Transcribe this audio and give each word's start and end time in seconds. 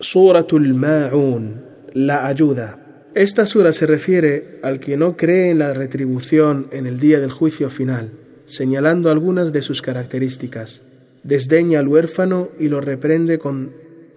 Suratul 0.00 0.74
Ma'un, 0.74 1.60
la 1.92 2.28
ayuda. 2.28 3.10
Esta 3.16 3.46
sura 3.46 3.72
se 3.72 3.84
refiere 3.84 4.60
al 4.62 4.78
que 4.78 4.96
no 4.96 5.16
cree 5.16 5.50
en 5.50 5.58
la 5.58 5.74
retribución 5.74 6.68
en 6.70 6.86
el 6.86 7.00
día 7.00 7.18
del 7.18 7.32
juicio 7.32 7.68
final, 7.68 8.12
señalando 8.46 9.10
algunas 9.10 9.52
de 9.52 9.60
sus 9.60 9.82
características. 9.82 10.82
Desdeña 11.24 11.80
al 11.80 11.88
huérfano 11.88 12.50
y 12.60 12.68
lo 12.68 12.80
reprende 12.80 13.40
con 13.40 13.72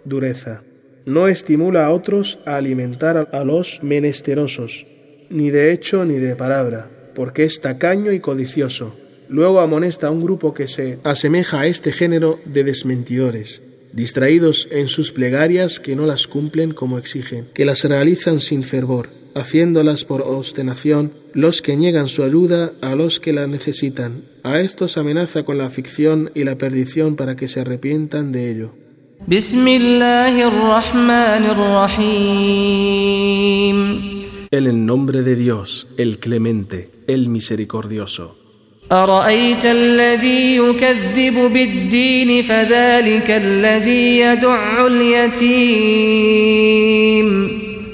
dureza. 0.06 0.62
No 1.08 1.28
estimula 1.28 1.88
a 1.88 1.94
otros 1.94 2.38
a 2.46 2.58
alimentar 2.58 3.30
a 3.32 3.44
los 3.44 3.80
menesterosos, 3.82 4.86
ni 5.32 5.50
de 5.50 5.72
hecho 5.72 6.06
ni 6.06 6.20
de 6.20 6.36
palabra, 6.36 6.92
porque 7.16 7.44
es 7.44 7.60
tacaño 7.60 8.12
y 8.12 8.20
codicioso. 8.20 8.96
Luego 9.30 9.60
amonesta 9.62 10.10
a 10.10 10.12
un 10.12 10.22
grupo 10.22 10.54
que 10.54 10.68
se 10.68 11.00
asemeja 11.04 11.62
a 11.62 11.66
este 11.66 11.92
género 11.92 12.40
de 12.46 12.66
desmentidores 12.66 13.64
distraídos 13.94 14.68
en 14.72 14.88
sus 14.88 15.12
plegarias 15.12 15.80
que 15.80 15.96
no 15.96 16.06
las 16.06 16.28
cumplen 16.28 16.74
como 16.74 16.98
exigen, 16.98 17.46
que 17.54 17.66
las 17.66 17.84
realizan 17.84 18.40
sin 18.40 18.64
fervor, 18.64 19.10
haciéndolas 19.36 20.06
por 20.06 20.22
obstinación 20.22 21.12
los 21.34 21.62
que 21.62 21.76
niegan 21.76 22.08
su 22.08 22.24
ayuda 22.24 22.74
a 22.82 22.96
los 22.96 23.20
que 23.20 23.34
la 23.34 23.48
necesitan. 23.48 24.24
A 24.44 24.60
estos 24.60 24.98
amenaza 24.98 25.44
con 25.44 25.58
la 25.58 25.70
ficción 25.70 26.32
y 26.34 26.44
la 26.44 26.58
perdición 26.58 27.16
para 27.16 27.36
que 27.36 27.48
se 27.48 27.62
arrepientan 27.62 28.32
de 28.32 28.52
ello. 28.52 28.74
En 34.54 34.68
el 34.68 34.86
nombre 34.86 35.22
de 35.22 35.36
Dios, 35.36 35.88
el 35.98 36.18
clemente, 36.20 36.90
el 37.08 37.30
misericordioso. 37.30 38.41
أرأيت 38.93 39.65
الذي 39.65 40.57
يكذب 40.57 41.53
بالدين 41.53 42.43
فذلك 42.43 43.31
الذي 43.31 44.19
يدع 44.19 44.87
اليتيم 44.87 46.37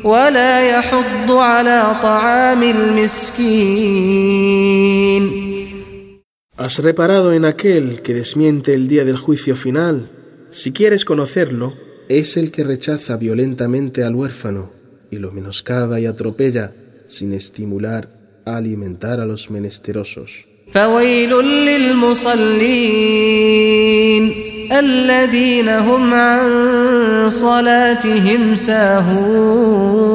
ولا 0.05 0.71
يحض 0.71 1.33
على 1.33 1.97
طعام 2.03 2.63
المسكين 2.63 4.23
¿Has 6.59 6.79
reparado 6.79 7.33
en 7.33 7.45
aquel 7.45 8.03
que 8.03 8.13
desmiente 8.15 8.75
el 8.75 8.87
día 8.87 9.05
del 9.05 9.17
juicio 9.17 9.57
final? 9.57 10.11
Si 10.51 10.71
quieres 10.71 11.05
conocerlo, 11.05 11.73
es 12.09 12.37
el 12.37 12.53
que 12.53 12.63
rechaza 12.63 13.17
violentamente 13.17 14.05
al 14.05 14.15
huérfano 14.15 14.71
y 15.11 15.17
lo 15.17 15.33
menoscaba 15.33 15.99
y 15.99 16.07
atropella 16.07 16.75
sin 17.09 17.33
estimular 17.33 18.11
a 18.45 18.59
alimentar 18.59 19.19
a 19.19 19.27
los 19.27 19.51
menesterosos. 19.51 20.45
فويل 20.75 21.31
للمصلين 21.69 22.93
الذين 24.73 25.69
هم 25.69 26.15
عن 26.15 27.31
صلاتهم 27.31 28.57
ساهون 28.57 30.13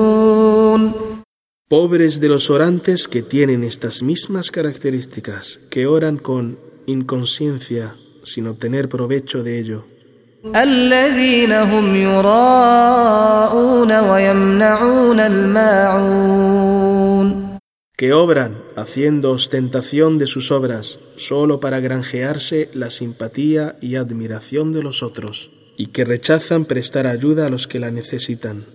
Pobres 1.69 2.21
de 2.21 2.29
los 2.29 2.49
orantes 2.49 3.09
que 3.09 3.21
tienen 3.21 3.65
estas 3.65 4.01
mismas 4.01 4.51
características, 4.51 5.59
que 5.69 5.85
oran 5.85 6.15
con 6.17 6.57
inconsciencia 6.85 7.97
sin 8.23 8.47
obtener 8.47 8.87
provecho 8.87 9.43
de 9.43 9.59
ello. 9.59 9.85
الذين 10.55 11.51
هم 11.51 11.95
يراءون 11.95 13.91
ويمنعون 13.99 15.19
الماعون 15.19 16.67
que 18.02 18.12
obran 18.12 18.64
haciendo 18.74 19.30
ostentación 19.30 20.18
de 20.18 20.26
sus 20.26 20.50
obras 20.50 20.98
solo 21.14 21.60
para 21.60 21.78
granjearse 21.78 22.68
la 22.74 22.90
simpatía 22.90 23.76
y 23.80 23.94
admiración 23.94 24.72
de 24.72 24.82
los 24.82 25.04
otros, 25.04 25.52
y 25.76 25.92
que 25.92 26.04
rechazan 26.04 26.64
prestar 26.64 27.06
ayuda 27.06 27.46
a 27.46 27.48
los 27.48 27.68
que 27.68 27.78
la 27.78 27.92
necesitan. 27.92 28.66